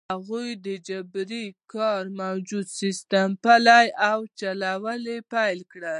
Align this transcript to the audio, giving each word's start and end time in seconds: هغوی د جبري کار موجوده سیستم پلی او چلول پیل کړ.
هغوی 0.11 0.49
د 0.65 0.67
جبري 0.87 1.45
کار 1.73 2.03
موجوده 2.21 2.71
سیستم 2.81 3.27
پلی 3.43 3.87
او 4.09 4.19
چلول 4.39 5.03
پیل 5.33 5.59
کړ. 5.71 5.81